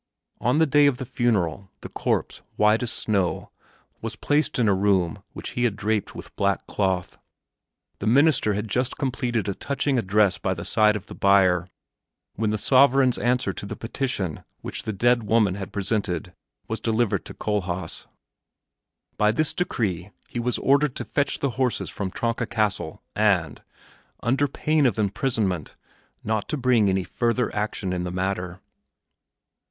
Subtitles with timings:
[0.39, 3.51] On the day of the funeral the corpse, white as snow,
[4.01, 7.19] was placed in a room which he had had draped with black cloth.
[7.99, 11.67] The minister had just completed a touching address by the side of the bier
[12.33, 16.33] when the sovereign's answer to the petition which the dead woman had presented
[16.67, 18.07] was delivered to Kohlhaas.
[19.19, 23.61] By this decree he was ordered to fetch the horses from Tronka Castle and,
[24.23, 25.75] under pain of imprisonment,
[26.23, 28.61] not to bring any further action in the matter.